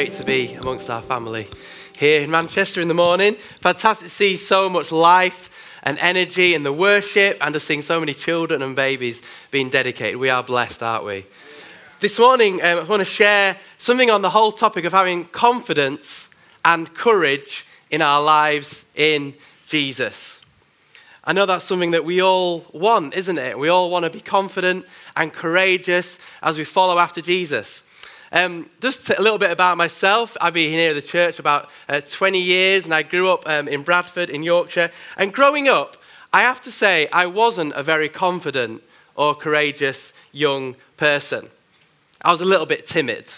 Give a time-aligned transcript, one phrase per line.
[0.00, 1.46] Great to be amongst our family
[1.94, 3.36] here in Manchester in the morning.
[3.60, 5.50] Fantastic to see so much life
[5.82, 9.20] and energy in the worship and to seeing so many children and babies
[9.50, 10.18] being dedicated.
[10.18, 11.26] We are blessed, aren't we?
[12.00, 16.30] This morning, um, I want to share something on the whole topic of having confidence
[16.64, 19.34] and courage in our lives in
[19.66, 20.40] Jesus.
[21.24, 23.58] I know that's something that we all want, isn't it?
[23.58, 27.82] We all want to be confident and courageous as we follow after Jesus.
[28.32, 30.36] Um, just a little bit about myself.
[30.40, 33.66] I've been here at the church about uh, 20 years, and I grew up um,
[33.66, 34.90] in Bradford, in Yorkshire.
[35.16, 35.96] And growing up,
[36.32, 38.82] I have to say, I wasn't a very confident
[39.16, 41.48] or courageous young person.
[42.22, 43.28] I was a little bit timid.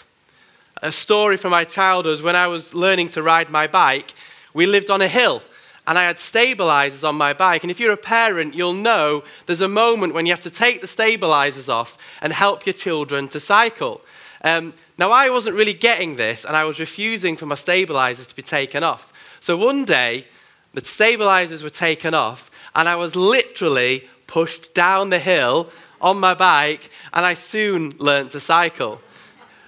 [0.83, 4.13] A story from my childhood was when I was learning to ride my bike,
[4.53, 5.41] we lived on a hill
[5.87, 7.63] and I had stabilizers on my bike.
[7.63, 10.81] And if you're a parent, you'll know there's a moment when you have to take
[10.81, 14.01] the stabilizers off and help your children to cycle.
[14.43, 18.35] Um, now, I wasn't really getting this, and I was refusing for my stabilizers to
[18.35, 19.13] be taken off.
[19.39, 20.27] So one day,
[20.73, 25.69] the stabilizers were taken off, and I was literally pushed down the hill
[26.01, 28.99] on my bike, and I soon learnt to cycle.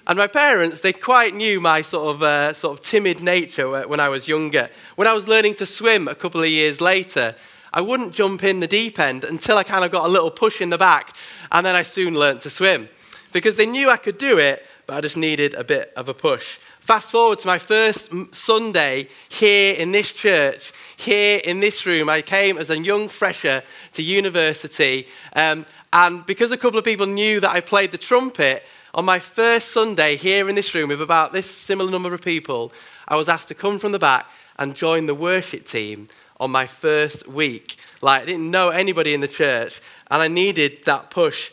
[0.06, 3.98] And my parents, they quite knew my sort of, uh, sort of timid nature when
[3.98, 4.68] I was younger.
[4.94, 7.34] When I was learning to swim a couple of years later,
[7.72, 10.60] I wouldn't jump in the deep end until I kind of got a little push
[10.60, 11.16] in the back,
[11.50, 12.88] and then I soon learnt to swim
[13.36, 16.14] because they knew I could do it, but I just needed a bit of a
[16.14, 16.56] push.
[16.80, 22.08] Fast forward to my first Sunday here in this church, here in this room.
[22.08, 23.62] I came as a young fresher
[23.92, 28.62] to university, um, and because a couple of people knew that I played the trumpet,
[28.94, 32.72] on my first Sunday here in this room with about this similar number of people,
[33.06, 34.24] I was asked to come from the back
[34.58, 36.08] and join the worship team
[36.40, 37.76] on my first week.
[38.00, 41.50] Like, I didn't know anybody in the church, and I needed that push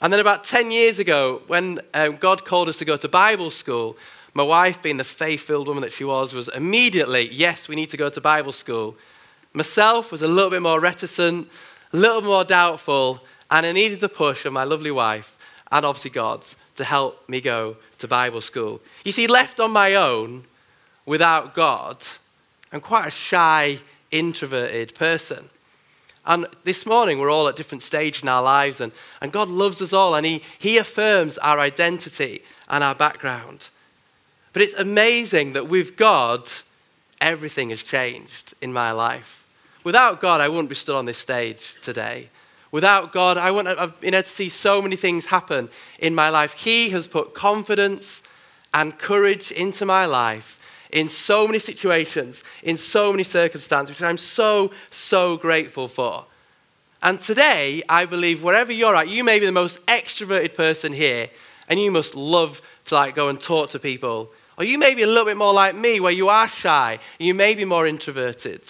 [0.00, 3.50] and then about 10 years ago, when um, God called us to go to Bible
[3.50, 3.96] school,
[4.34, 7.90] my wife, being the faith filled woman that she was, was immediately, yes, we need
[7.90, 8.96] to go to Bible school.
[9.52, 11.48] Myself was a little bit more reticent,
[11.92, 13.20] a little more doubtful,
[13.50, 15.36] and I needed the push of my lovely wife
[15.70, 18.80] and obviously God's to help me go to Bible school.
[19.04, 20.44] You see, left on my own
[21.06, 21.98] without God,
[22.72, 25.50] I'm quite a shy, introverted person.
[26.28, 29.80] And this morning, we're all at different stages in our lives, and, and God loves
[29.80, 33.70] us all, and he, he affirms our identity and our background.
[34.52, 36.52] But it's amazing that with God,
[37.18, 39.42] everything has changed in my life.
[39.84, 42.28] Without God, I wouldn't be stood on this stage today.
[42.72, 46.28] Without God, I wouldn't have been able to see so many things happen in my
[46.28, 46.52] life.
[46.52, 48.22] He has put confidence
[48.74, 50.57] and courage into my life
[50.90, 56.24] in so many situations, in so many circumstances, which I'm so, so grateful for.
[57.02, 61.30] And today, I believe wherever you're at, you may be the most extroverted person here,
[61.68, 64.30] and you must love to like go and talk to people.
[64.56, 67.34] Or you may be a little bit more like me, where you are shy, you
[67.34, 68.62] may be more introverted.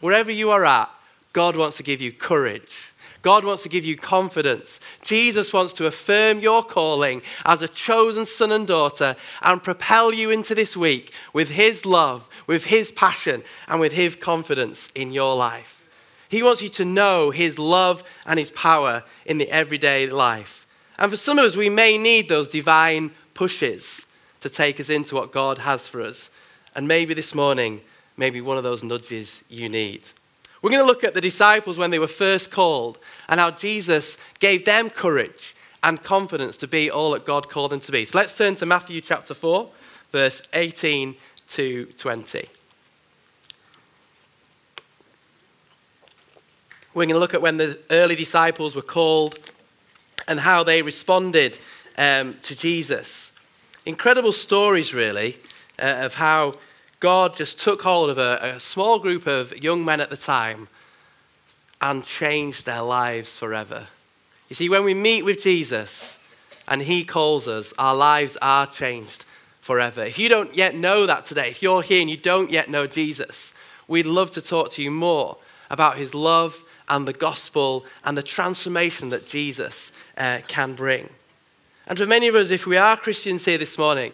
[0.00, 0.90] Wherever you are at,
[1.32, 2.87] God wants to give you courage
[3.22, 4.80] God wants to give you confidence.
[5.02, 10.30] Jesus wants to affirm your calling as a chosen son and daughter and propel you
[10.30, 15.36] into this week with His love, with His passion, and with His confidence in your
[15.36, 15.84] life.
[16.28, 20.66] He wants you to know His love and His power in the everyday life.
[20.98, 24.06] And for some of us, we may need those divine pushes
[24.40, 26.30] to take us into what God has for us.
[26.74, 27.80] And maybe this morning,
[28.16, 30.02] maybe one of those nudges you need.
[30.60, 32.98] We're going to look at the disciples when they were first called
[33.28, 37.80] and how Jesus gave them courage and confidence to be all that God called them
[37.80, 38.04] to be.
[38.04, 39.70] So let's turn to Matthew chapter 4,
[40.10, 41.14] verse 18
[41.48, 42.48] to 20.
[46.94, 49.38] We're going to look at when the early disciples were called
[50.26, 51.58] and how they responded
[51.96, 53.30] um, to Jesus.
[53.86, 55.38] Incredible stories, really,
[55.78, 56.54] uh, of how
[57.00, 60.68] God just took hold of a, a small group of young men at the time
[61.80, 63.86] and changed their lives forever.
[64.48, 66.16] You see, when we meet with Jesus
[66.66, 69.24] and he calls us, our lives are changed
[69.60, 70.02] forever.
[70.04, 72.86] If you don't yet know that today, if you're here and you don't yet know
[72.86, 73.52] Jesus,
[73.86, 75.36] we'd love to talk to you more
[75.70, 81.08] about his love and the gospel and the transformation that Jesus uh, can bring.
[81.86, 84.12] And for many of us, if we are Christians here this morning,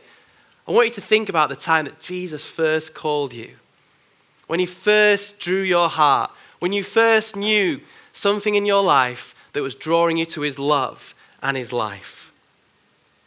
[0.66, 3.50] I want you to think about the time that Jesus first called you.
[4.46, 6.30] When he first drew your heart.
[6.60, 7.80] When you first knew
[8.12, 12.32] something in your life that was drawing you to his love and his life.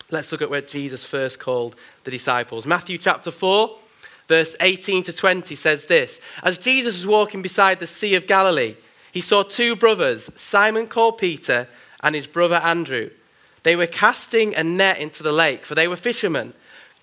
[0.09, 2.65] Let's look at where Jesus first called the disciples.
[2.65, 3.77] Matthew chapter 4,
[4.27, 8.75] verse 18 to 20 says this As Jesus was walking beside the Sea of Galilee,
[9.11, 11.67] he saw two brothers, Simon called Peter
[12.01, 13.09] and his brother Andrew.
[13.63, 16.53] They were casting a net into the lake, for they were fishermen.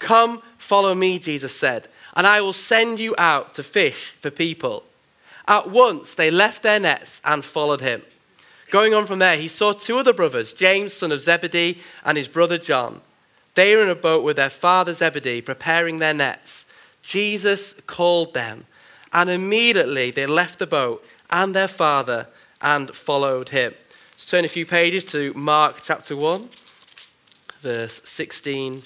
[0.05, 4.85] Come, follow me, Jesus said, and I will send you out to fish for people.
[5.49, 8.03] At once they left their nets and followed him.
[8.71, 12.29] Going on from there, he saw two other brothers, James, son of Zebedee, and his
[12.29, 13.01] brother John.
[13.55, 16.67] They were in a boat with their father Zebedee, preparing their nets.
[17.03, 18.67] Jesus called them,
[19.11, 22.27] and immediately they left the boat and their father
[22.61, 23.73] and followed him.
[24.13, 26.51] Let's turn a few pages to Mark chapter 1,
[27.63, 28.83] verse 16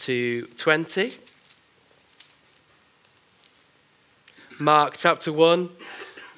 [0.00, 1.14] to 20.
[4.58, 5.68] Mark chapter 1,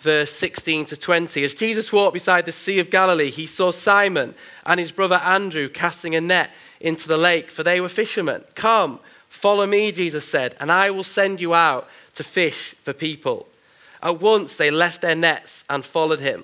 [0.01, 1.45] verse 16 to 20.
[1.45, 4.35] As Jesus walked beside the Sea of Galilee, he saw Simon
[4.67, 6.51] and his brother Andrew casting a net
[6.81, 8.43] into the lake, for they were fishermen.
[8.57, 8.99] Come,
[9.29, 13.47] follow me, Jesus said, and I will send you out to fish for people.
[14.03, 16.43] At once they left their nets and followed him.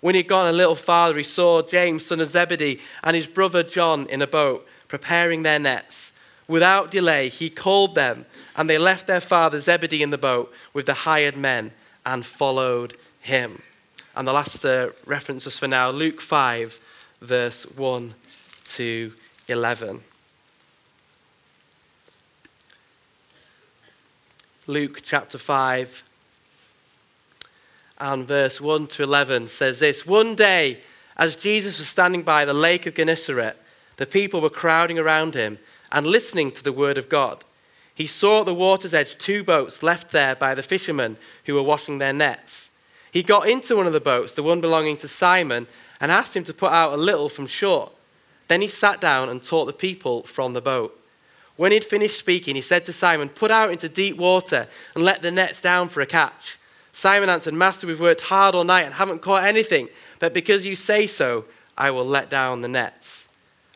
[0.00, 3.64] When he'd gone a little farther, he saw James, son of Zebedee, and his brother
[3.64, 6.12] John in a boat, preparing their nets.
[6.46, 8.26] Without delay, he called them,
[8.56, 11.72] and they left their father Zebedee in the boat with the hired men
[12.04, 13.62] and followed him.
[14.14, 16.78] And the last uh, reference is for now Luke 5,
[17.20, 18.14] verse 1
[18.64, 19.12] to
[19.48, 20.02] 11.
[24.66, 26.02] Luke chapter 5
[27.98, 30.80] and verse 1 to 11 says this One day,
[31.16, 33.56] as Jesus was standing by the lake of Gennesaret,
[33.96, 35.58] the people were crowding around him
[35.94, 37.44] and listening to the word of God.
[37.94, 41.62] He saw at the water's edge two boats left there by the fishermen who were
[41.62, 42.68] washing their nets.
[43.12, 45.68] He got into one of the boats, the one belonging to Simon,
[46.00, 47.92] and asked him to put out a little from shore.
[48.48, 51.00] Then he sat down and taught the people from the boat.
[51.56, 55.22] When he'd finished speaking, he said to Simon, Put out into deep water and let
[55.22, 56.58] the nets down for a catch.
[56.90, 59.88] Simon answered, Master, we've worked hard all night and haven't caught anything,
[60.18, 61.44] but because you say so,
[61.78, 63.23] I will let down the nets.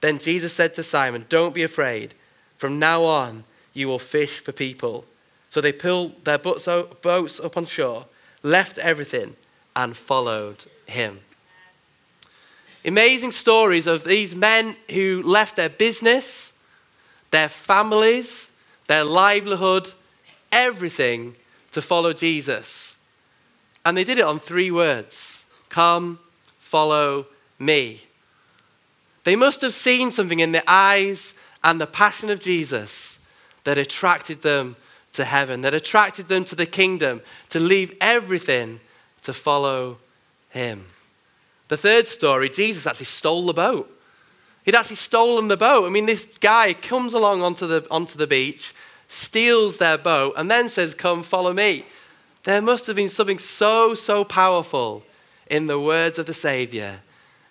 [0.00, 2.14] Then Jesus said to Simon, Don't be afraid.
[2.56, 5.04] From now on, you will fish for people.
[5.50, 8.06] So they pulled their boats up on shore,
[8.42, 9.36] left everything,
[9.74, 11.20] and followed him
[12.86, 16.52] amazing stories of these men who left their business,
[17.32, 18.50] their families,
[18.86, 19.92] their livelihood,
[20.52, 21.34] everything
[21.72, 22.96] to follow Jesus.
[23.84, 26.20] And they did it on three words Come,
[26.58, 27.26] follow
[27.58, 28.02] me.
[29.26, 31.34] They must have seen something in the eyes
[31.64, 33.18] and the passion of Jesus
[33.64, 34.76] that attracted them
[35.14, 38.78] to heaven, that attracted them to the kingdom, to leave everything
[39.22, 39.98] to follow
[40.50, 40.84] him.
[41.66, 43.90] The third story, Jesus actually stole the boat.
[44.64, 45.86] He'd actually stolen the boat.
[45.86, 48.76] I mean, this guy comes along onto the, onto the beach,
[49.08, 51.84] steals their boat, and then says, Come, follow me.
[52.44, 55.02] There must have been something so, so powerful
[55.50, 57.00] in the words of the Savior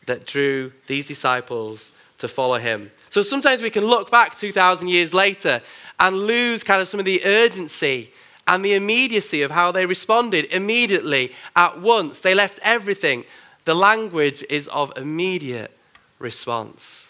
[0.06, 2.92] that drew these disciples to follow him.
[3.10, 5.62] So sometimes we can look back 2,000 years later
[6.00, 8.12] and lose kind of some of the urgency
[8.48, 12.20] and the immediacy of how they responded immediately, at once.
[12.20, 13.26] They left everything.
[13.66, 15.76] The language is of immediate
[16.20, 17.10] response.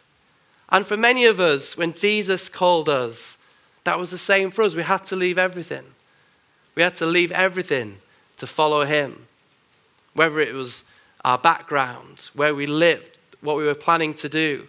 [0.70, 3.38] And for many of us, when Jesus called us,
[3.84, 4.76] that was the same for us.
[4.76, 5.84] We had to leave everything.
[6.74, 7.98] We had to leave everything
[8.38, 9.28] to follow him.
[10.14, 10.84] Whether it was
[11.26, 14.68] our background, where we lived, what we were planning to do,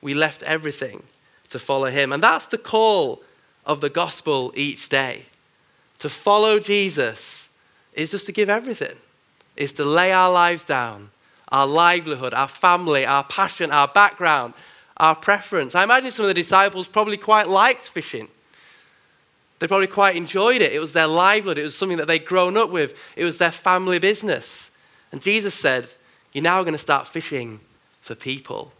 [0.00, 1.02] we left everything
[1.50, 2.12] to follow him.
[2.12, 3.20] And that's the call
[3.66, 5.24] of the gospel each day.
[5.98, 7.48] To follow Jesus
[7.94, 8.96] is just to give everything
[9.56, 11.10] is to lay our lives down,
[11.48, 14.54] our livelihood, our family, our passion, our background,
[14.98, 15.74] our preference.
[15.74, 18.28] I imagine some of the disciples probably quite liked fishing.
[19.58, 20.72] They probably quite enjoyed it.
[20.72, 23.52] It was their livelihood, it was something that they'd grown up with, it was their
[23.52, 24.70] family business.
[25.14, 25.86] And Jesus said,
[26.32, 27.60] You're now going to start fishing
[28.00, 28.72] for people.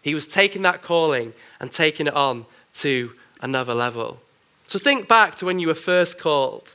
[0.00, 2.46] He was taking that calling and taking it on
[2.76, 4.18] to another level.
[4.68, 6.74] So think back to when you were first called,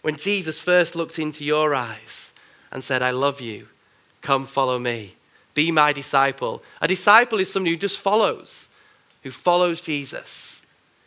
[0.00, 2.32] when Jesus first looked into your eyes
[2.72, 3.68] and said, I love you.
[4.22, 5.16] Come follow me.
[5.52, 6.62] Be my disciple.
[6.80, 8.70] A disciple is somebody who just follows,
[9.22, 10.62] who follows Jesus,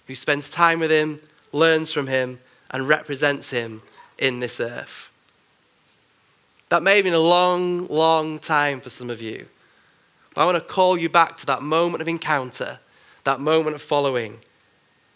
[0.06, 1.20] who spends time with him,
[1.52, 3.82] learns from him, and represents him
[4.20, 5.10] in this earth.
[6.74, 9.46] That may have been a long, long time for some of you.
[10.34, 12.80] But I want to call you back to that moment of encounter,
[13.26, 14.40] that moment of following.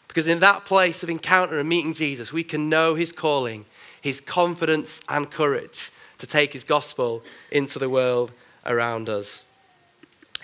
[0.08, 3.66] Because in that place of encounter and meeting Jesus, we can know his calling,
[4.00, 8.34] his confidence and courage to take his gospel into the world
[8.68, 9.44] around us.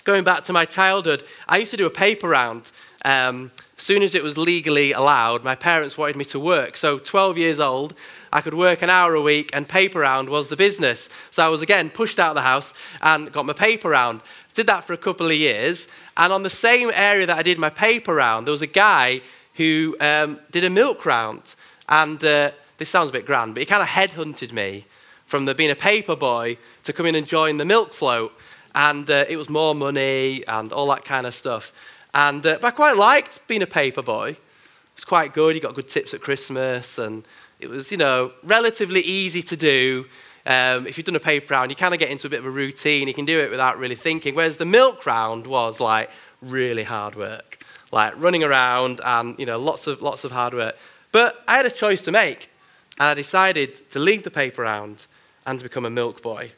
[0.02, 2.72] Going back to my childhood, I used to do a paper round.
[3.04, 6.76] Um, as soon as it was legally allowed, my parents wanted me to work.
[6.76, 7.94] So, 12 years old,
[8.32, 11.08] I could work an hour a week, and paper round was the business.
[11.30, 14.20] So, I was again pushed out of the house and got my paper round.
[14.54, 15.88] Did that for a couple of years.
[16.16, 19.20] And on the same area that I did my paper round, there was a guy
[19.54, 21.42] who um, did a milk round.
[21.88, 24.86] And uh, this sounds a bit grand, but he kind of headhunted me
[25.26, 28.32] from the, being a paper boy to come in and join the milk float.
[28.74, 31.72] And uh, it was more money and all that kind of stuff.
[32.14, 34.30] And uh, I quite liked being a paper boy.
[34.30, 34.38] It
[34.96, 35.56] was quite good.
[35.56, 37.24] You got good tips at Christmas, and
[37.58, 40.06] it was, you know, relatively easy to do.
[40.46, 42.46] Um, if you've done a paper round, you kind of get into a bit of
[42.46, 43.08] a routine.
[43.08, 44.34] You can do it without really thinking.
[44.34, 49.58] Whereas the milk round was like really hard work, like running around and you know
[49.58, 50.76] lots of lots of hard work.
[51.10, 52.50] But I had a choice to make,
[52.98, 55.06] and I decided to leave the paper round
[55.46, 56.52] and to become a milk boy.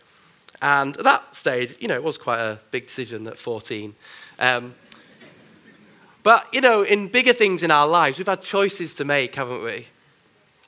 [0.61, 3.95] And at that stage, you know, it was quite a big decision at 14.
[4.39, 4.75] Um,
[6.26, 9.62] but, you know, in bigger things in our lives, we've had choices to make, haven't
[9.62, 9.87] we?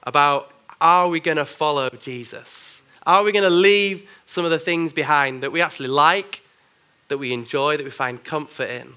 [0.04, 2.80] About are we going to follow Jesus?
[3.04, 6.42] Are we going to leave some of the things behind that we actually like,
[7.08, 8.94] that we enjoy, that we find comfort in,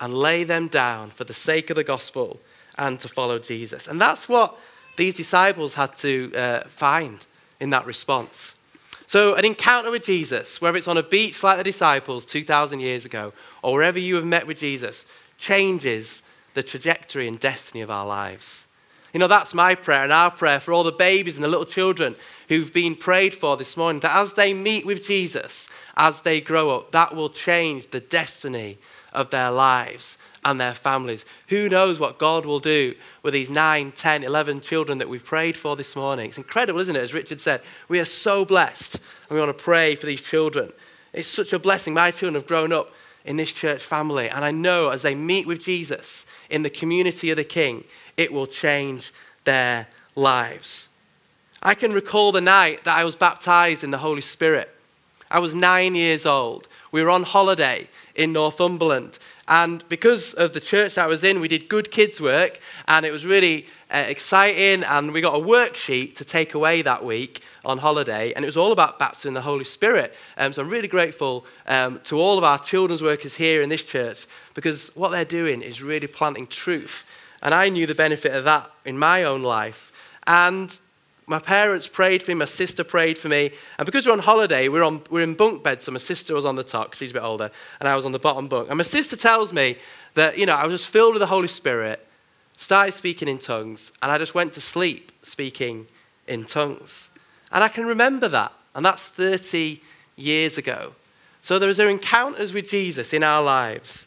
[0.00, 2.38] and lay them down for the sake of the gospel
[2.78, 3.88] and to follow Jesus?
[3.88, 4.56] And that's what
[4.96, 7.18] these disciples had to uh, find
[7.58, 8.54] in that response.
[9.08, 13.04] So, an encounter with Jesus, whether it's on a beach like the disciples 2,000 years
[13.04, 15.04] ago, or wherever you have met with Jesus,
[15.44, 16.22] changes
[16.54, 18.66] the trajectory and destiny of our lives.
[19.12, 21.66] You know, that's my prayer and our prayer for all the babies and the little
[21.66, 22.16] children
[22.48, 26.70] who've been prayed for this morning that as they meet with Jesus, as they grow
[26.70, 28.78] up, that will change the destiny
[29.12, 31.26] of their lives and their families.
[31.48, 35.56] Who knows what God will do with these 9, 10, 11 children that we've prayed
[35.58, 36.30] for this morning?
[36.30, 37.02] It's incredible, isn't it?
[37.02, 40.72] As Richard said, we are so blessed and we want to pray for these children.
[41.12, 41.92] It's such a blessing.
[41.92, 42.90] My children have grown up
[43.24, 47.30] in this church family, and I know as they meet with Jesus in the community
[47.30, 47.84] of the King,
[48.16, 49.12] it will change
[49.44, 50.88] their lives.
[51.62, 54.70] I can recall the night that I was baptized in the Holy Spirit.
[55.30, 56.68] I was nine years old.
[56.92, 61.40] We were on holiday in Northumberland, and because of the church that I was in,
[61.40, 64.82] we did good kids' work, and it was really uh, exciting.
[64.84, 68.56] And we got a worksheet to take away that week on holiday, and it was
[68.56, 70.14] all about baptism in the Holy Spirit.
[70.38, 73.82] Um, so I'm really grateful um, to all of our children's workers here in this
[73.82, 77.04] church because what they're doing is really planting truth.
[77.42, 79.92] And I knew the benefit of that in my own life.
[80.26, 80.76] And
[81.26, 83.50] my parents prayed for me, my sister prayed for me.
[83.78, 85.86] And because we're on holiday, we're, on, we're in bunk beds.
[85.86, 87.50] So my sister was on the top, she's a bit older,
[87.80, 88.68] and I was on the bottom bunk.
[88.68, 89.78] And my sister tells me
[90.14, 92.06] that, you know, I was just filled with the Holy Spirit,
[92.56, 95.86] started speaking in tongues, and I just went to sleep speaking
[96.28, 97.10] in tongues.
[97.52, 98.52] And I can remember that.
[98.74, 99.80] And that's 30
[100.16, 100.92] years ago.
[101.42, 104.06] So there are encounters with Jesus in our lives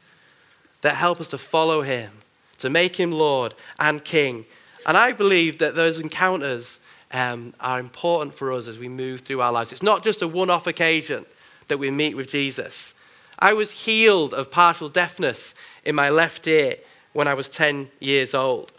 [0.81, 2.11] that help us to follow him,
[2.59, 4.45] to make him Lord and King.
[4.85, 6.79] And I believe that those encounters
[7.11, 9.71] um, are important for us as we move through our lives.
[9.71, 11.25] It's not just a one off occasion
[11.67, 12.93] that we meet with Jesus.
[13.39, 15.53] I was healed of partial deafness
[15.85, 16.77] in my left ear
[17.13, 18.71] when I was 10 years old.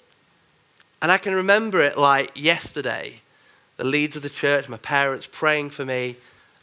[1.00, 3.20] And I can remember it like yesterday
[3.76, 6.16] the leads of the church, my parents praying for me,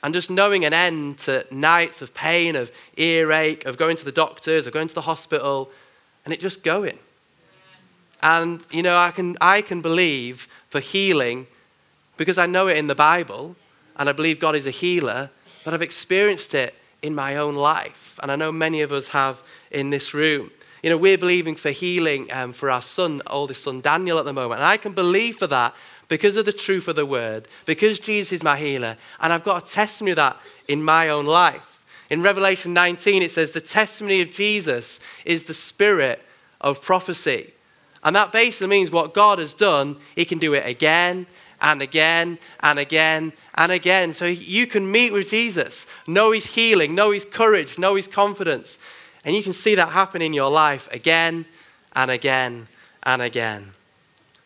[0.04, 4.12] and just knowing an end to nights of pain, of earache, of going to the
[4.12, 5.72] doctors, of going to the hospital,
[6.26, 7.00] and it just going.
[8.22, 11.48] And, you know, I can, I can believe for healing
[12.18, 13.56] because I know it in the Bible
[13.98, 15.30] and I believe God is a healer,
[15.64, 18.20] but I've experienced it in my own life.
[18.22, 19.42] And I know many of us have
[19.72, 20.52] in this room.
[20.84, 24.34] You know, we're believing for healing um, for our son, oldest son Daniel, at the
[24.34, 24.60] moment.
[24.60, 25.74] And I can believe for that
[26.08, 28.98] because of the truth of the word, because Jesus is my healer.
[29.20, 31.84] And I've got a testimony of that in my own life.
[32.12, 36.22] In Revelation 19, it says, The testimony of Jesus is the spirit
[36.62, 37.54] of prophecy.
[38.04, 41.26] And that basically means what God has done, He can do it again
[41.62, 44.14] and again and again and again.
[44.14, 48.78] So you can meet with Jesus, know his healing, know his courage, know his confidence.
[49.24, 51.46] And you can see that happen in your life again
[51.96, 52.68] and again
[53.04, 53.72] and again.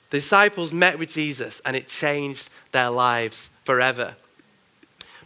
[0.09, 4.15] The disciples met with Jesus and it changed their lives forever.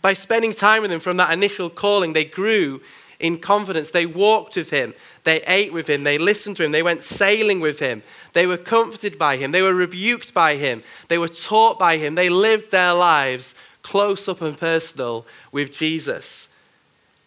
[0.02, 2.82] By spending time with him from that initial calling, they grew
[3.20, 3.92] in confidence.
[3.92, 4.94] They walked with him,
[5.24, 8.04] they ate with him, they listened to him, they went sailing with him,
[8.34, 12.16] they were comforted by him, they were rebuked by him, they were taught by him,
[12.16, 16.48] they lived their lives close up and personal with Jesus.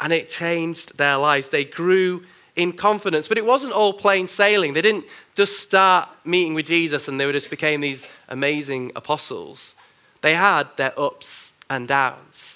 [0.00, 1.50] And it changed their lives.
[1.50, 2.24] They grew
[2.56, 3.28] in confidence.
[3.28, 4.72] But it wasn't all plain sailing.
[4.72, 9.76] They didn't just start meeting with Jesus and they just became these amazing apostles.
[10.22, 12.55] They had their ups and downs.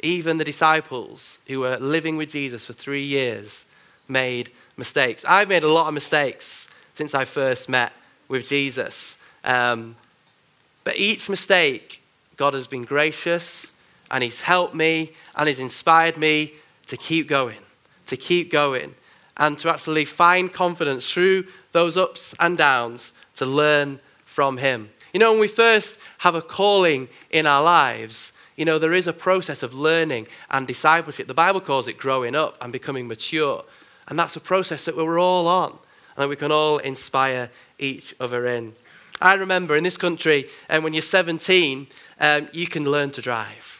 [0.00, 3.64] Even the disciples who were living with Jesus for three years
[4.08, 5.24] made mistakes.
[5.26, 7.92] I've made a lot of mistakes since I first met
[8.28, 9.16] with Jesus.
[9.44, 9.96] Um,
[10.84, 12.02] but each mistake,
[12.36, 13.72] God has been gracious
[14.10, 16.54] and He's helped me and He's inspired me
[16.86, 17.58] to keep going,
[18.06, 18.94] to keep going,
[19.36, 24.90] and to actually find confidence through those ups and downs to learn from Him.
[25.12, 29.06] You know, when we first have a calling in our lives, you know, there is
[29.06, 31.26] a process of learning and discipleship.
[31.26, 33.64] The Bible calls it growing up and becoming mature.
[34.08, 38.14] And that's a process that we're all on and that we can all inspire each
[38.18, 38.74] other in.
[39.20, 41.86] I remember in this country, and um, when you're 17,
[42.20, 43.76] um, you can learn to drive.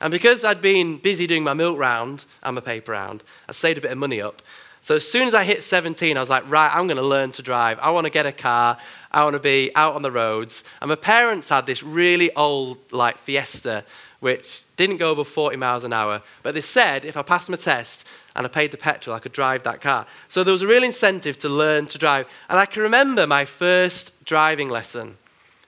[0.00, 3.78] And because I'd been busy doing my milk round and my paper round, I saved
[3.78, 4.42] a bit of money up.
[4.82, 7.32] So as soon as I hit 17, I was like, right, I'm going to learn
[7.32, 7.78] to drive.
[7.80, 8.78] I want to get a car.
[9.10, 10.62] I want to be out on the roads.
[10.80, 13.84] And my parents had this really old, like, Fiesta,
[14.26, 16.20] which didn't go above 40 miles an hour.
[16.42, 18.04] But they said if I passed my test
[18.34, 20.04] and I paid the petrol, I could drive that car.
[20.26, 22.26] So there was a real incentive to learn to drive.
[22.48, 25.16] And I can remember my first driving lesson.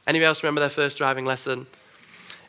[0.08, 1.68] Anybody else remember their first driving lesson?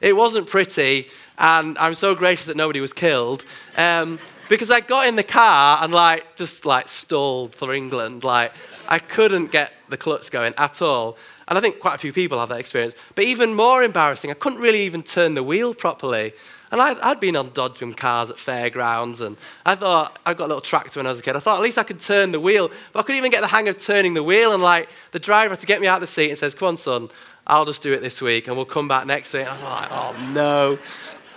[0.01, 3.45] It wasn't pretty, and I'm so gracious that nobody was killed.
[3.77, 4.17] Um,
[4.49, 8.23] because I got in the car and like just like stalled for England.
[8.23, 8.51] Like
[8.87, 11.17] I couldn't get the clutch going at all.
[11.49, 12.93] And I think quite a few people have that experience.
[13.15, 16.33] But even more embarrassing, I couldn't really even turn the wheel properly.
[16.71, 20.47] And I'd, I'd been on dodgem cars at fairgrounds, and I thought, I got a
[20.49, 21.35] little tractor when I was a kid.
[21.35, 23.47] I thought at least I could turn the wheel, but I couldn't even get the
[23.47, 24.53] hang of turning the wheel.
[24.53, 26.67] And like the driver had to get me out of the seat and says, Come
[26.67, 27.09] on, son,
[27.47, 29.47] I'll just do it this week, and we'll come back next week.
[29.47, 30.79] And I was like, Oh no.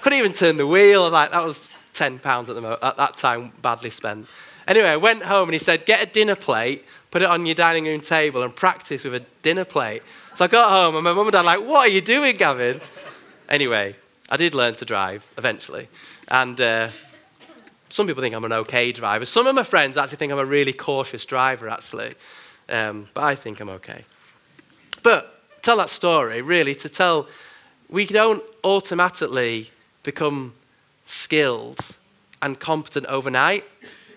[0.03, 1.07] Couldn't even turn the wheel.
[1.07, 4.27] And like, that was £10 at, the mo- at that time, badly spent.
[4.69, 7.55] Anyway, I went home and he said, Get a dinner plate, put it on your
[7.55, 10.03] dining room table, and practice with a dinner plate.
[10.35, 12.35] So I got home and my mum and dad were like, What are you doing,
[12.35, 12.81] Gavin?
[13.49, 13.95] Anyway,
[14.31, 15.89] I did learn to drive eventually.
[16.29, 16.89] And uh,
[17.91, 19.27] some people think I'm an okay driver.
[19.27, 22.15] Some of my friends actually think I'm a really cautious driver, actually.
[22.69, 24.05] Um, but I think I'm okay.
[25.03, 27.29] But tell that story, really, to tell
[27.91, 29.71] we don't automatically
[30.03, 30.55] become
[31.05, 31.81] skilled
[32.41, 33.65] and competent overnight.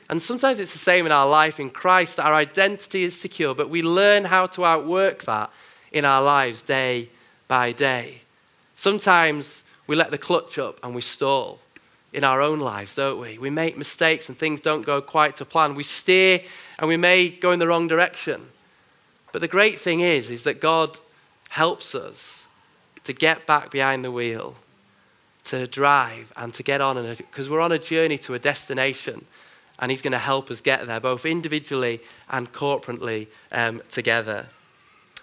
[0.09, 3.55] And sometimes it's the same in our life in Christ that our identity is secure,
[3.55, 5.49] but we learn how to outwork that
[5.91, 7.09] in our lives day
[7.47, 8.21] by day.
[8.75, 11.59] Sometimes we let the clutch up and we stall
[12.13, 13.37] in our own lives, don't we?
[13.37, 15.75] We make mistakes and things don't go quite to plan.
[15.75, 16.41] We steer
[16.79, 18.47] and we may go in the wrong direction.
[19.31, 20.97] But the great thing is, is that God
[21.49, 22.45] helps us
[23.03, 24.55] to get back behind the wheel
[25.45, 29.25] to drive and to get on, because we're on a journey to a destination,
[29.79, 34.47] and He's going to help us get there, both individually and corporately um, together.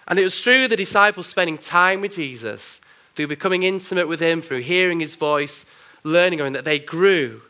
[0.07, 2.81] And it was through the disciples spending time with Jesus,
[3.15, 5.65] through becoming intimate with Him, through hearing His voice,
[6.03, 7.41] learning of Him, that they grew.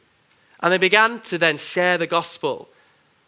[0.59, 2.69] And they began to then share the gospel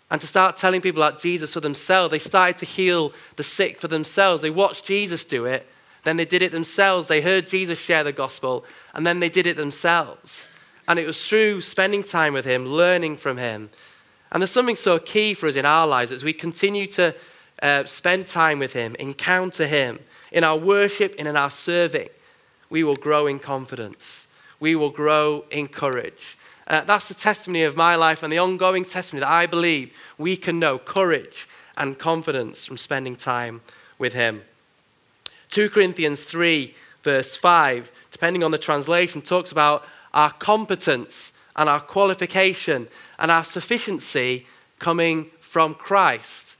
[0.09, 2.11] and to start telling people about Jesus for themselves.
[2.11, 4.41] They started to heal the sick for themselves.
[4.41, 5.67] They watched Jesus do it
[6.05, 7.07] then they did it themselves.
[7.07, 10.47] They heard Jesus share the gospel, and then they did it themselves.
[10.87, 13.69] And it was through spending time with Him, learning from Him.
[14.31, 17.15] And there's something so key for us in our lives as we continue to
[17.61, 19.99] uh, spend time with Him, encounter Him
[20.31, 22.09] in our worship and in our serving.
[22.69, 24.27] We will grow in confidence,
[24.59, 26.37] we will grow in courage.
[26.67, 30.35] Uh, that's the testimony of my life and the ongoing testimony that I believe we
[30.35, 33.61] can know courage and confidence from spending time
[33.99, 34.41] with Him.
[35.49, 41.79] 2 Corinthians 3, verse 5, depending on the translation, talks about our competence and our
[41.79, 42.87] qualification
[43.19, 44.47] and our sufficiency
[44.79, 46.55] coming from Christ.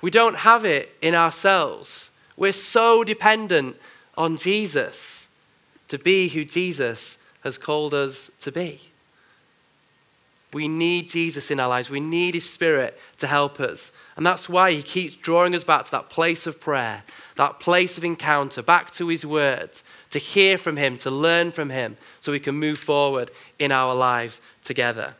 [0.00, 2.10] We don't have it in ourselves.
[2.36, 3.76] We're so dependent
[4.16, 5.28] on Jesus
[5.88, 8.80] to be who Jesus has called us to be.
[10.54, 11.90] We need Jesus in our lives.
[11.90, 13.90] We need His Spirit to help us.
[14.16, 17.02] And that's why He keeps drawing us back to that place of prayer,
[17.34, 19.70] that place of encounter, back to His Word,
[20.10, 23.94] to hear from Him, to learn from Him, so we can move forward in our
[23.96, 25.14] lives together.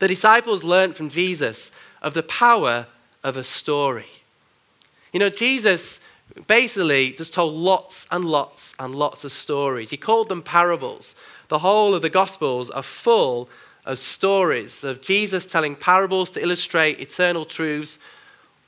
[0.00, 1.70] The disciples learned from Jesus
[2.02, 2.88] of the power
[3.22, 4.10] of a story.
[5.12, 6.00] You know, Jesus
[6.48, 9.90] basically just told lots and lots and lots of stories.
[9.90, 11.14] He called them parables.
[11.48, 13.48] The whole of the Gospels are full
[13.86, 17.98] of stories of Jesus telling parables to illustrate eternal truths,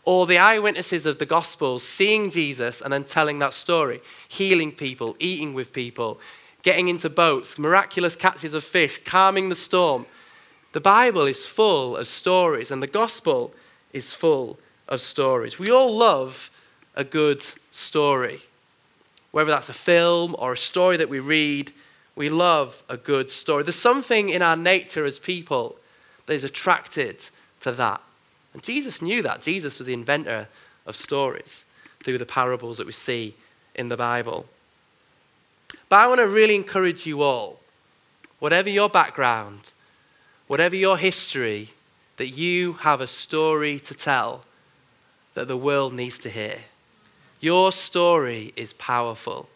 [0.04, 5.16] or the eyewitnesses of the Gospels seeing Jesus and then telling that story, healing people,
[5.18, 6.18] eating with people,
[6.62, 10.06] getting into boats, miraculous catches of fish, calming the storm.
[10.72, 13.52] The Bible is full of stories, and the Gospel
[13.92, 15.58] is full of stories.
[15.58, 16.50] We all love
[16.94, 18.40] a good story.
[19.30, 21.72] Whether that's a film or a story that we read,
[22.18, 23.62] we love a good story.
[23.62, 25.76] There's something in our nature as people
[26.26, 27.24] that is attracted
[27.60, 28.02] to that.
[28.52, 29.40] And Jesus knew that.
[29.40, 30.48] Jesus was the inventor
[30.84, 31.64] of stories
[32.00, 33.36] through the parables that we see
[33.76, 34.46] in the Bible.
[35.88, 37.60] But I want to really encourage you all,
[38.40, 39.70] whatever your background,
[40.48, 41.70] whatever your history,
[42.16, 44.42] that you have a story to tell
[45.34, 46.58] that the world needs to hear.
[47.38, 49.48] Your story is powerful.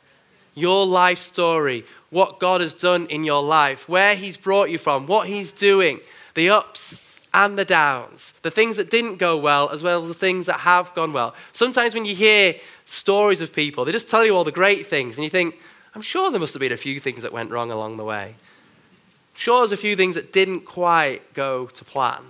[0.55, 5.07] Your life story, what God has done in your life, where He's brought you from,
[5.07, 6.01] what He's doing,
[6.35, 7.01] the ups
[7.35, 10.61] and the downs, the things that didn't go well, as well as the things that
[10.61, 11.35] have gone well.
[11.53, 15.17] Sometimes when you hear stories of people, they just tell you all the great things,
[15.17, 15.55] and you think,
[15.95, 18.35] I'm sure there must have been a few things that went wrong along the way.
[18.35, 22.23] I'm sure there's a few things that didn't quite go to plan.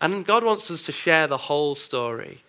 [0.00, 2.42] And God wants us to share the whole story.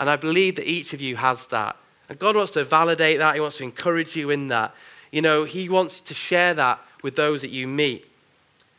[0.00, 1.76] And I believe that each of you has that.
[2.10, 3.36] And God wants to validate that.
[3.36, 4.74] He wants to encourage you in that.
[5.12, 8.04] You know, He wants to share that with those that you meet.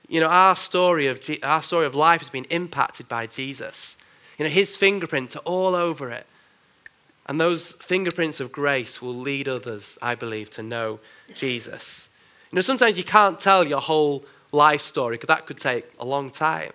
[0.10, 3.96] You know, our story of, our story of life has been impacted by Jesus.
[4.38, 6.28] You know, His fingerprints are all over it.
[7.28, 11.00] And those fingerprints of grace will lead others, I believe, to know
[11.34, 12.10] Jesus.
[12.52, 16.06] You know, sometimes you can't tell your whole life story because that could take a
[16.06, 16.74] long time.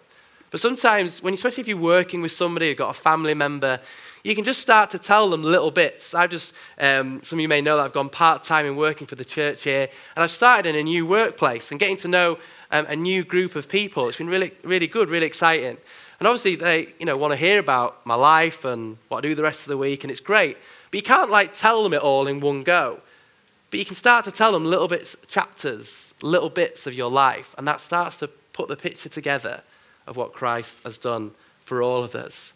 [0.50, 3.78] But sometimes, when, especially if you're working with somebody, you've got a family member,
[4.26, 6.12] you can just start to tell them little bits.
[6.12, 9.06] I've just, um, some of you may know that I've gone part time in working
[9.06, 12.38] for the church here, and I've started in a new workplace and getting to know
[12.72, 14.08] um, a new group of people.
[14.08, 15.76] It's been really, really good, really exciting.
[16.18, 19.36] And obviously, they you know, want to hear about my life and what I do
[19.36, 20.56] the rest of the week, and it's great.
[20.90, 22.98] But you can't like tell them it all in one go.
[23.70, 27.54] But you can start to tell them little bits, chapters, little bits of your life,
[27.58, 29.62] and that starts to put the picture together
[30.08, 31.30] of what Christ has done
[31.64, 32.54] for all of us.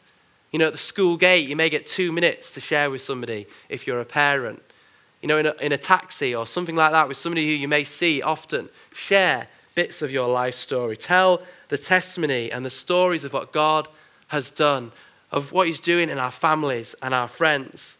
[0.50, 3.46] You know, at the school gate, you may get two minutes to share with somebody
[3.68, 4.62] if you're a parent.
[5.22, 7.68] You know, in a, in a taxi or something like that with somebody who you
[7.68, 8.68] may see often.
[8.94, 10.96] Share bits of your life story.
[10.96, 13.86] Tell the testimony and the stories of what God
[14.28, 14.92] has done,
[15.30, 17.96] of what He's doing in our families and our friends,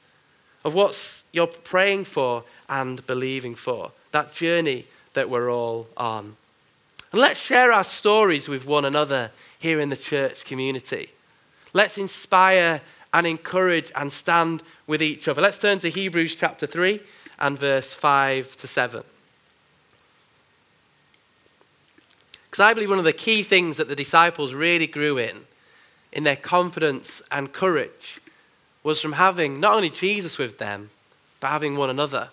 [0.65, 3.93] of what you're praying for and believing for.
[4.13, 6.37] That journey that we're all on.
[7.13, 11.11] And let's share our stories with one another here in the church community.
[11.73, 12.81] Let's inspire
[13.13, 15.43] and encourage and stand with each other.
[15.43, 17.01] Let's turn to Hebrews chapter 3
[17.39, 19.03] and verse 5 to 7.
[22.45, 25.43] Because I believe one of the key things that the disciples really grew in,
[26.13, 28.21] in their confidence and courage,
[28.83, 30.91] was from having not only Jesus with them,
[31.39, 32.31] but having one another.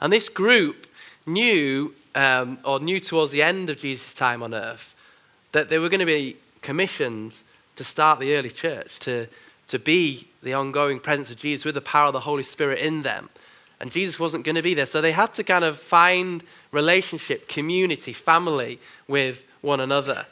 [0.00, 0.86] And this group
[1.26, 4.94] knew, um, or knew towards the end of Jesus' time on earth,
[5.52, 7.36] that they were going to be commissioned
[7.76, 9.26] to start the early church, to,
[9.68, 13.02] to be the ongoing presence of Jesus with the power of the Holy Spirit in
[13.02, 13.28] them.
[13.80, 14.86] And Jesus wasn't going to be there.
[14.86, 20.26] So they had to kind of find relationship, community, family with one another.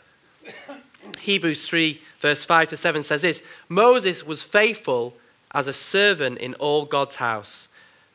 [1.21, 5.15] Hebrews 3, verse 5 to 7 says this Moses was faithful
[5.53, 7.69] as a servant in all God's house,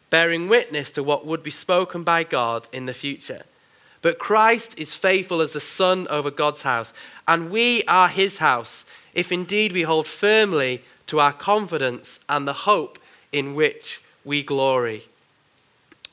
[0.09, 3.43] bearing witness to what would be spoken by God in the future.
[4.01, 6.93] But Christ is faithful as the son over God's house,
[7.27, 12.53] and we are his house if indeed we hold firmly to our confidence and the
[12.53, 12.99] hope
[13.31, 15.03] in which we glory.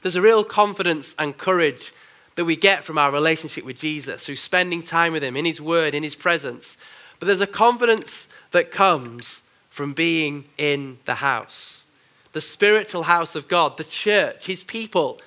[0.02, 1.92] There's a real confidence and courage
[2.36, 5.60] that we get from our relationship with Jesus, through spending time with Him in His
[5.60, 6.76] Word, in His presence.
[7.18, 11.86] But there's a confidence that comes from being in the house,
[12.32, 15.18] the spiritual house of God, the church, His people,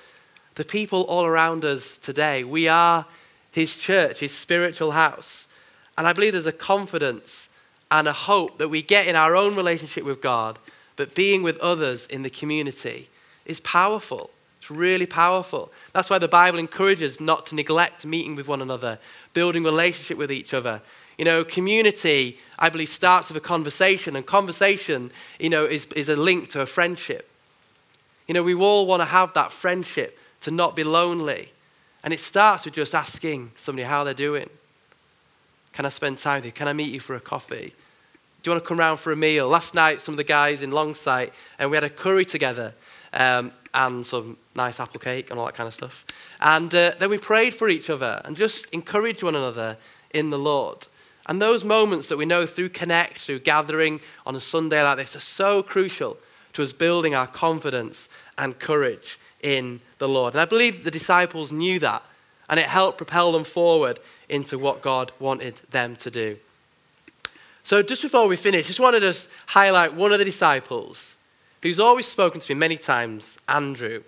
[0.60, 2.44] the people all around us today.
[2.44, 3.06] We are
[3.50, 5.48] His church, His spiritual house.
[5.96, 7.48] And I believe there's a confidence
[7.90, 10.58] and a hope that we get in our own relationship with God,
[10.96, 13.08] but being with others in the community
[13.46, 14.28] is powerful.
[14.60, 15.72] It's really powerful.
[15.94, 18.98] That's why the Bible encourages not to neglect meeting with one another,
[19.32, 20.82] building relationship with each other.
[21.16, 26.10] You know, community, I believe, starts with a conversation, and conversation, you know, is, is
[26.10, 27.30] a link to a friendship.
[28.28, 31.52] You know, we all want to have that friendship, to not be lonely.
[32.02, 34.48] And it starts with just asking somebody how they're doing.
[35.72, 36.52] Can I spend time with you?
[36.52, 37.74] Can I meet you for a coffee?
[38.42, 39.48] Do you want to come round for a meal?
[39.48, 42.72] Last night, some of the guys in Longsight, and we had a curry together
[43.12, 46.06] um, and some nice apple cake and all that kind of stuff.
[46.40, 49.76] And uh, then we prayed for each other and just encouraged one another
[50.12, 50.86] in the Lord.
[51.26, 55.14] And those moments that we know through Connect, through gathering on a Sunday like this,
[55.14, 56.16] are so crucial
[56.54, 60.34] to us building our confidence and courage in the Lord.
[60.34, 62.02] And I believe the disciples knew that,
[62.48, 63.98] and it helped propel them forward
[64.28, 66.36] into what God wanted them to do.
[67.62, 69.14] So, just before we finish, just wanted to
[69.46, 71.16] highlight one of the disciples
[71.62, 74.02] who's always spoken to me many times Andrew.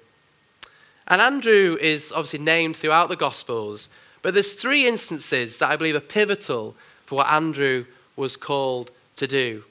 [1.09, 3.88] And Andrew is obviously named throughout the Gospels,
[4.23, 6.75] but there's three instances that I believe are pivotal
[7.07, 7.85] for what Andrew
[8.16, 9.64] was called to do.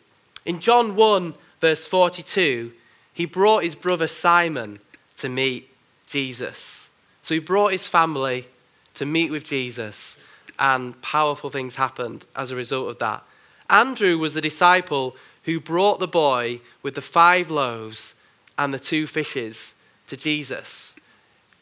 [0.45, 2.71] In John 1, verse 42,
[3.13, 4.78] he brought his brother Simon
[5.22, 5.70] to meet
[6.08, 6.90] Jesus.
[7.22, 8.48] So he brought his family
[8.96, 10.18] to meet with Jesus,
[10.60, 13.24] and powerful things happened as a result of that.
[13.70, 18.14] Andrew was the disciple who brought the boy with the five loaves
[18.58, 19.74] and the two fishes
[20.08, 20.94] to Jesus.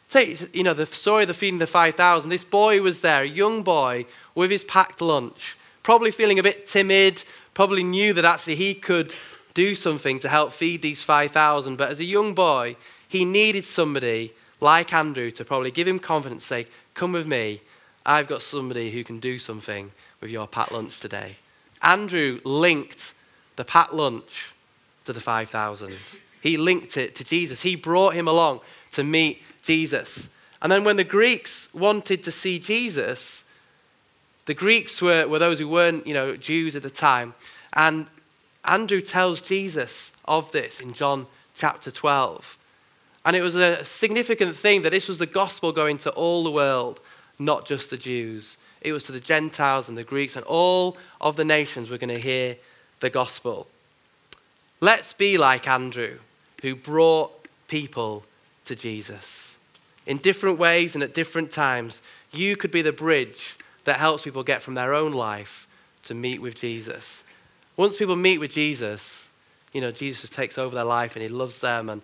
[0.10, 2.30] Take, you know, the story of the feeding of the 5,000.
[2.30, 6.68] This boy was there, a young boy with his packed lunch, probably feeling a bit
[6.68, 9.14] timid, probably knew that actually he could
[9.54, 11.76] do something to help feed these 5,000.
[11.76, 12.76] But as a young boy,
[13.10, 17.62] he needed somebody like Andrew to probably give him confidence, say, Come with me.
[18.06, 19.92] I've got somebody who can do something
[20.22, 21.36] with your pat lunch today.
[21.82, 23.14] Andrew linked
[23.56, 24.54] the pat lunch
[25.06, 25.96] to the 5,000.
[26.42, 27.62] He linked it to Jesus.
[27.62, 30.28] He brought him along to meet Jesus.
[30.62, 33.44] And then when the Greeks wanted to see Jesus,
[34.46, 37.34] the Greeks were, were those who weren't, you know, Jews at the time.
[37.74, 38.08] And
[38.64, 42.58] Andrew tells Jesus of this in John chapter 12.
[43.26, 46.52] And it was a significant thing that this was the gospel going to all the
[46.52, 47.00] world,
[47.38, 48.58] not just the Jews.
[48.82, 52.16] It was to the Gentiles and the Greeks, and all of the nations were going
[52.16, 52.56] to hear
[53.02, 53.68] the gospel.
[54.82, 56.20] Let's be like Andrew,
[56.62, 58.24] who brought people
[58.66, 59.58] to Jesus.
[60.06, 62.02] In different ways and at different times,
[62.32, 65.68] you could be the bridge that helps people get from their own life
[66.04, 67.24] to meet with Jesus.
[67.76, 69.30] Once people meet with Jesus,
[69.74, 72.02] you know, Jesus takes over their life and he loves them, and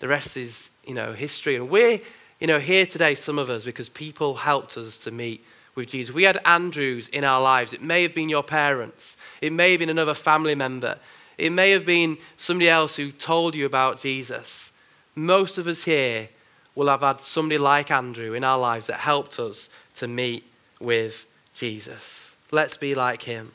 [0.00, 1.56] the rest is, you know, history.
[1.56, 2.00] And we're,
[2.40, 6.14] you know, here today, some of us, because people helped us to meet with Jesus.
[6.14, 7.72] We had Andrews in our lives.
[7.72, 10.98] It may have been your parents, it may have been another family member,
[11.38, 14.72] it may have been somebody else who told you about Jesus.
[15.14, 16.28] Most of us here
[16.74, 20.44] will have had somebody like Andrew in our lives that helped us to meet
[20.80, 22.36] with Jesus.
[22.50, 23.52] Let's be like him.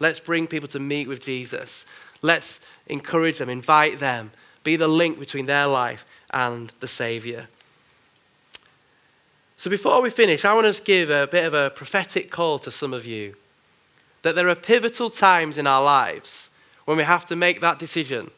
[0.00, 1.84] Let's bring people to meet with Jesus.
[2.22, 4.30] Let's encourage them, invite them,
[4.64, 7.46] be the link between their life and the Savior.
[9.56, 12.70] So before we finish, I want to give a bit of a prophetic call to
[12.70, 13.36] some of you
[14.22, 16.50] that there are pivotal times in our lives
[16.86, 18.30] when we have to make that decision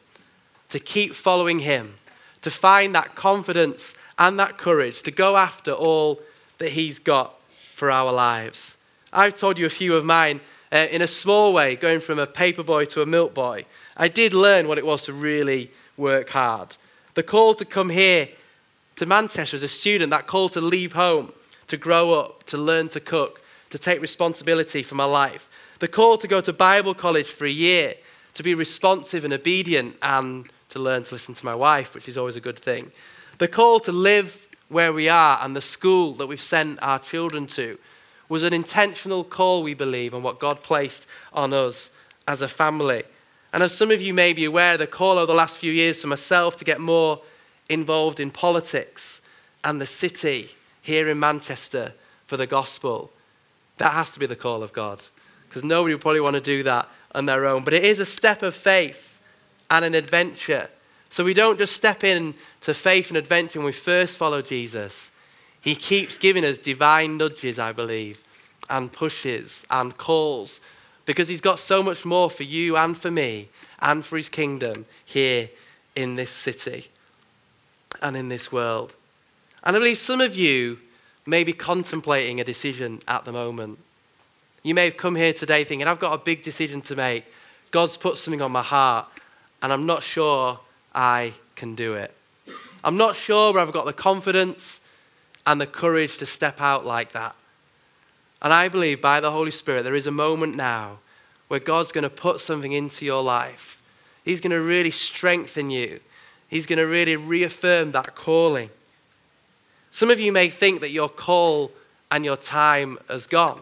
[0.69, 1.95] to keep following Him,
[2.41, 6.21] to find that confidence and that courage to go after all
[6.57, 7.35] that He's got
[7.75, 8.77] for our lives.
[9.13, 12.27] I've told you a few of mine uh, in a small way, going from a
[12.27, 13.65] paper boy to a milk boy.
[13.95, 16.75] I did learn what it was to really work hard.
[17.15, 18.29] The call to come here
[18.95, 21.33] to Manchester as a student, that call to leave home,
[21.67, 25.49] to grow up, to learn to cook, to take responsibility for my life.
[25.79, 27.95] The call to go to Bible college for a year,
[28.35, 32.17] to be responsive and obedient, and to learn to listen to my wife, which is
[32.17, 32.91] always a good thing.
[33.37, 37.47] The call to live where we are and the school that we've sent our children
[37.47, 37.77] to
[38.29, 41.91] was an intentional call, we believe, on what God placed on us
[42.27, 43.03] as a family.
[43.57, 46.01] And as some of you may be aware, the call over the last few years
[46.01, 47.23] to myself to get more
[47.69, 49.19] involved in politics
[49.63, 50.51] and the city
[50.83, 51.93] here in Manchester
[52.27, 53.11] for the gospel.
[53.79, 55.01] That has to be the call of God
[55.49, 57.63] because nobody would probably want to do that on their own.
[57.63, 59.17] But it is a step of faith
[59.71, 60.69] and an adventure.
[61.09, 65.09] So we don't just step in to faith and adventure when we first follow Jesus.
[65.61, 68.21] He keeps giving us divine nudges, I believe,
[68.69, 70.61] and pushes and calls
[71.07, 73.47] because he's got so much more for you and for me
[73.79, 75.49] and for his kingdom here
[75.95, 76.89] in this city
[78.01, 78.93] and in this world.
[79.63, 80.77] And I believe some of you
[81.25, 83.79] may be contemplating a decision at the moment.
[84.63, 87.23] You may have come here today thinking, I've got a big decision to make.
[87.71, 89.07] God's put something on my heart,
[89.61, 90.59] and I'm not sure
[90.93, 92.13] I can do it.
[92.83, 94.81] I'm not sure whether I've got the confidence
[95.45, 97.35] and the courage to step out like that.
[98.41, 100.99] And I believe by the Holy Spirit, there is a moment now
[101.47, 103.81] where God's going to put something into your life.
[104.23, 105.99] He's going to really strengthen you.
[106.47, 108.69] He's going to really reaffirm that calling.
[109.91, 111.71] Some of you may think that your call
[112.11, 113.61] and your time has gone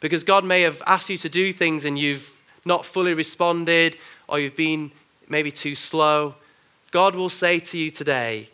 [0.00, 2.30] because God may have asked you to do things and you've
[2.64, 3.96] not fully responded
[4.28, 4.90] or you've been
[5.28, 6.34] maybe too slow.
[6.90, 8.48] God will say to you today,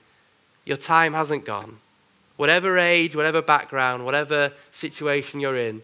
[0.65, 1.79] Your time hasn't gone.
[2.37, 5.83] Whatever age, whatever background, whatever situation you're in,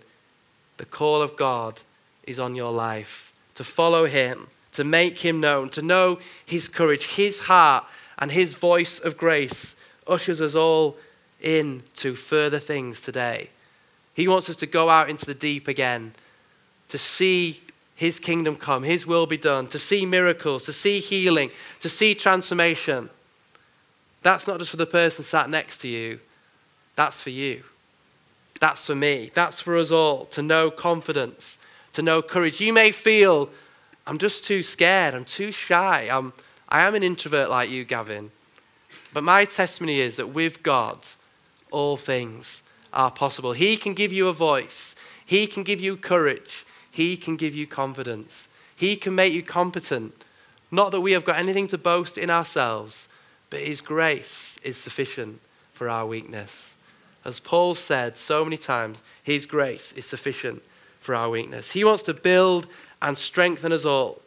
[0.76, 1.80] the call of God
[2.24, 7.04] is on your life to follow Him to make him known, to know his courage,
[7.04, 7.84] his heart,
[8.18, 10.96] and his voice of grace ushers us all
[11.40, 13.50] in to further things today.
[14.14, 16.14] He wants us to go out into the deep again,
[16.88, 17.62] to see
[17.94, 22.14] His kingdom come, His will be done, to see miracles, to see healing, to see
[22.14, 23.08] transformation.
[24.22, 26.20] That's not just for the person sat next to you,
[26.96, 27.62] that's for you.
[28.61, 29.31] That's for me.
[29.35, 31.59] That's for us all to know confidence,
[31.94, 32.61] to know courage.
[32.61, 33.50] You may feel,
[34.07, 36.33] I'm just too scared, I'm too shy, I'm,
[36.68, 38.31] I am an introvert like you, Gavin.
[39.12, 40.98] But my testimony is that with God,
[41.70, 43.52] all things are possible.
[43.52, 44.94] He can give you a voice,
[45.26, 50.14] He can give you courage, He can give you confidence, He can make you competent.
[50.70, 53.09] Not that we have got anything to boast in ourselves,
[53.50, 55.40] but His grace is sufficient
[55.72, 56.71] for our weakness.
[57.24, 60.62] As Paul said so many times, His grace is sufficient
[61.00, 61.70] for our weakness.
[61.70, 62.66] He wants to build
[63.00, 64.20] and strengthen us all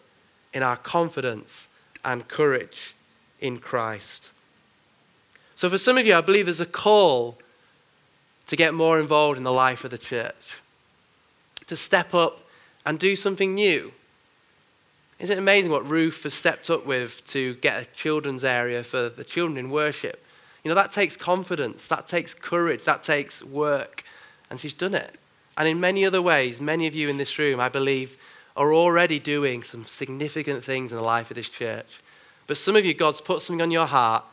[0.53, 1.67] in our confidence
[2.03, 2.95] and courage
[3.39, 4.31] in Christ.
[5.55, 7.38] So, for some of you, I believe there's a call
[8.47, 10.58] to get more involved in the life of the church,
[11.67, 12.41] to step up
[12.86, 13.91] and do something new.
[15.19, 19.10] Isn't it amazing what Ruth has stepped up with to get a children's area for
[19.10, 20.24] the children in worship?
[20.65, 24.04] You know, that takes confidence, that takes courage, that takes work,
[24.49, 25.19] and she's done it.
[25.60, 28.17] And in many other ways, many of you in this room, I believe,
[28.58, 32.01] are already doing some significant things in the life of this church.
[32.47, 34.23] But some of you, God's put something on your heart,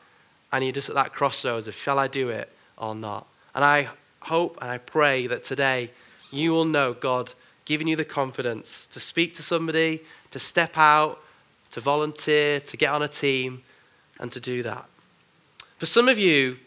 [0.53, 3.27] and you're just at that crossroads of shall I do it or not?
[3.55, 3.91] And I
[4.21, 5.91] hope and I pray that today
[6.31, 7.35] you will know God
[7.67, 11.23] giving you the confidence to speak to somebody, to step out,
[11.73, 13.63] to volunteer, to get on a team,
[14.19, 14.89] and to do that.
[15.83, 16.59] For some of you,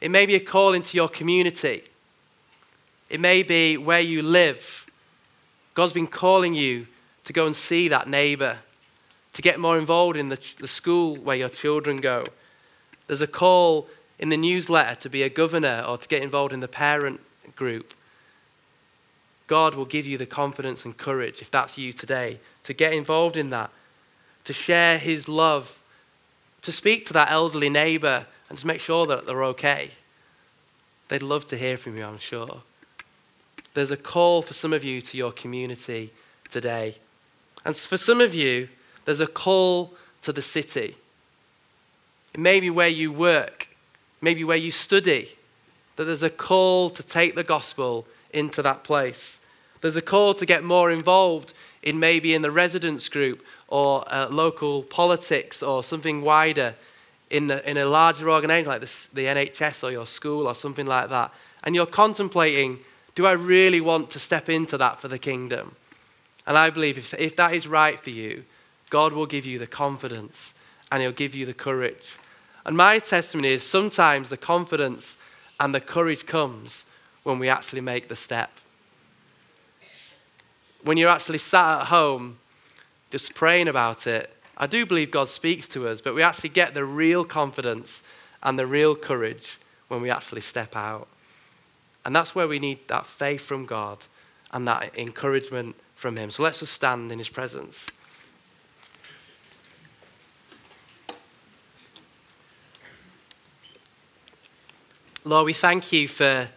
[0.00, 1.84] it may be a call into your community.
[3.08, 4.84] It may be where you live.
[5.74, 6.88] God's been calling you
[7.22, 8.58] to go and see that neighbor,
[9.34, 12.24] to get more involved in the, the school where your children go.
[13.06, 13.86] There's a call
[14.18, 17.20] in the newsletter to be a governor or to get involved in the parent
[17.54, 17.94] group.
[19.46, 23.36] God will give you the confidence and courage, if that's you today, to get involved
[23.36, 23.70] in that,
[24.42, 25.78] to share His love,
[26.62, 29.90] to speak to that elderly neighbor and to make sure that they're okay.
[31.08, 32.62] They'd love to hear from you, I'm sure.
[33.74, 36.12] There's a call for some of you to your community
[36.50, 36.96] today.
[37.64, 38.68] And for some of you,
[39.04, 40.96] there's a call to the city.
[42.34, 43.68] It may be where you work,
[44.20, 45.36] maybe where you study,
[45.96, 49.38] that there's a call to take the gospel into that place.
[49.80, 54.28] There's a call to get more involved in maybe in the residents group or uh,
[54.28, 56.74] local politics or something wider
[57.30, 60.86] in, the, in a larger organization like the, the NHS or your school or something
[60.86, 61.32] like that.
[61.64, 62.78] And you're contemplating,
[63.14, 65.74] do I really want to step into that for the kingdom?
[66.46, 68.44] And I believe if, if that is right for you,
[68.90, 70.54] God will give you the confidence
[70.90, 72.18] and He'll give you the courage
[72.64, 75.16] and my testimony is sometimes the confidence
[75.58, 76.84] and the courage comes
[77.22, 78.50] when we actually make the step.
[80.82, 82.38] When you're actually sat at home
[83.10, 86.74] just praying about it, I do believe God speaks to us, but we actually get
[86.74, 88.02] the real confidence
[88.42, 91.08] and the real courage when we actually step out.
[92.04, 93.98] And that's where we need that faith from God
[94.50, 96.30] and that encouragement from Him.
[96.30, 97.86] So let's just stand in His presence.
[105.24, 106.48] Lord, we thank you for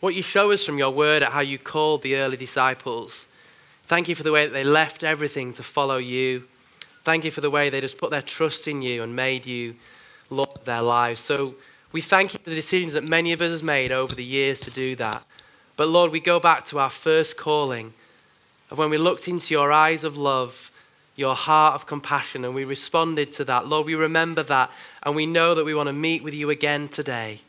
[0.00, 3.26] what you show us from your word at how you called the early disciples.
[3.86, 6.44] Thank you for the way that they left everything to follow you.
[7.04, 9.74] Thank you for the way they just put their trust in you and made you
[10.30, 11.20] Lord their lives.
[11.20, 11.54] So
[11.92, 14.58] we thank you for the decisions that many of us have made over the years
[14.60, 15.22] to do that.
[15.76, 17.92] But Lord, we go back to our first calling
[18.70, 20.70] of when we looked into your eyes of love,
[21.16, 23.66] your heart of compassion, and we responded to that.
[23.66, 24.70] Lord, we remember that,
[25.02, 27.40] and we know that we want to meet with you again today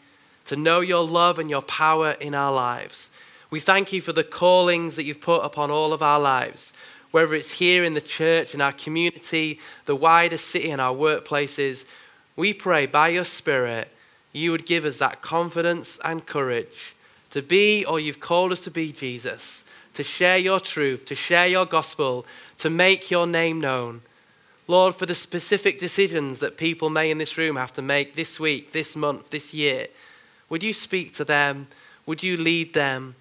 [0.45, 3.09] to know your love and your power in our lives.
[3.49, 6.73] We thank you for the callings that you've put upon all of our lives,
[7.11, 11.85] whether it's here in the church, in our community, the wider city, and our workplaces.
[12.35, 13.89] We pray by your Spirit,
[14.31, 16.95] you would give us that confidence and courage
[17.31, 19.63] to be all you've called us to be, Jesus,
[19.93, 22.25] to share your truth, to share your gospel,
[22.59, 24.01] to make your name known.
[24.67, 28.39] Lord, for the specific decisions that people may in this room have to make this
[28.39, 29.87] week, this month, this year,
[30.51, 31.67] would you speak to them?
[32.05, 33.15] Would you lead them?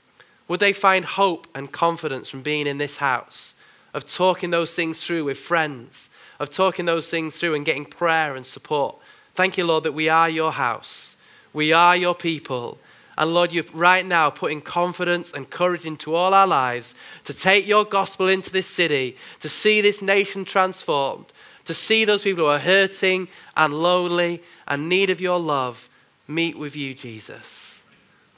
[0.48, 3.54] Would they find hope and confidence from being in this house,
[3.94, 6.08] of talking those things through with friends,
[6.40, 8.96] of talking those things through and getting prayer and support?
[9.36, 11.16] Thank you, Lord, that we are your house.
[11.52, 12.78] We are your people.
[13.16, 17.64] And Lord, you're right now putting confidence and courage into all our lives to take
[17.64, 21.26] your gospel into this city, to see this nation transformed,
[21.64, 25.86] to see those people who are hurting and lonely and need of your love
[26.30, 27.82] meet with you, Jesus.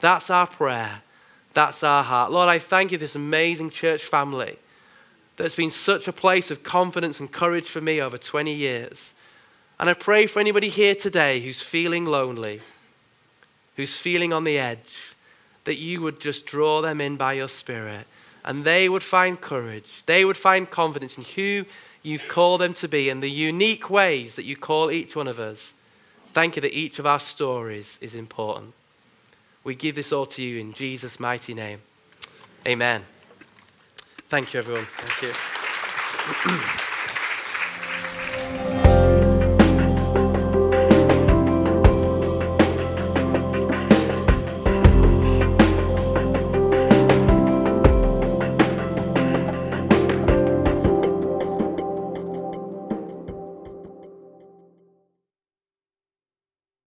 [0.01, 1.01] That's our prayer.
[1.53, 2.31] That's our heart.
[2.31, 4.57] Lord, I thank you this amazing church family.
[5.35, 9.13] that's been such a place of confidence and courage for me over 20 years.
[9.79, 12.61] And I pray for anybody here today who's feeling lonely,
[13.75, 15.15] who's feeling on the edge,
[15.63, 18.05] that you would just draw them in by your Spirit
[18.45, 20.03] and they would find courage.
[20.05, 21.65] They would find confidence in who
[22.01, 25.39] you've called them to be and the unique ways that you call each one of
[25.39, 25.73] us.
[26.33, 28.73] Thank you that each of our stories is important.
[29.63, 31.79] We give this all to you in Jesus' mighty name.
[32.67, 33.03] Amen.
[34.29, 34.87] Thank you, everyone.
[34.97, 36.69] Thank you.